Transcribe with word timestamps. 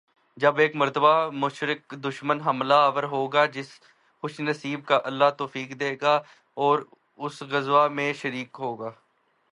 جب 0.37 0.57
ایک 0.59 0.75
مرتبہ 0.75 1.13
مشرک 1.33 1.93
دشمن 2.03 2.41
حملہ 2.41 2.73
آور 2.87 3.03
ہو 3.03 3.25
گا، 3.27 3.45
تو 3.45 3.51
جس 3.51 3.69
خوش 4.23 4.39
نصیب 4.39 4.85
کو 4.87 4.95
اللہ 5.03 5.29
توفیق 5.37 5.79
دے 5.79 5.95
گا 6.01 6.19
وہ 6.57 6.77
اس 7.17 7.41
غزوہ 7.51 7.87
میں 7.97 8.11
شریک 8.13 8.57
ہوگا۔۔ 8.59 8.91